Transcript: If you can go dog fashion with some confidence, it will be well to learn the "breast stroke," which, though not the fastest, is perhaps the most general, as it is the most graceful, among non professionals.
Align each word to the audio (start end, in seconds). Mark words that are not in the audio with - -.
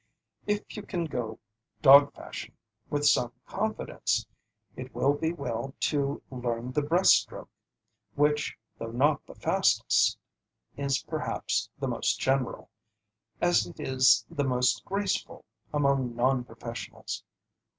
If 0.47 0.75
you 0.75 0.81
can 0.81 1.05
go 1.05 1.37
dog 1.83 2.11
fashion 2.15 2.55
with 2.89 3.05
some 3.05 3.33
confidence, 3.45 4.25
it 4.75 4.95
will 4.95 5.13
be 5.13 5.31
well 5.31 5.75
to 5.81 6.23
learn 6.31 6.71
the 6.71 6.81
"breast 6.81 7.13
stroke," 7.17 7.51
which, 8.15 8.57
though 8.79 8.89
not 8.89 9.23
the 9.27 9.35
fastest, 9.35 10.17
is 10.75 11.03
perhaps 11.03 11.69
the 11.77 11.87
most 11.87 12.19
general, 12.19 12.71
as 13.41 13.67
it 13.67 13.79
is 13.79 14.25
the 14.27 14.43
most 14.43 14.83
graceful, 14.85 15.45
among 15.71 16.15
non 16.15 16.45
professionals. 16.45 17.23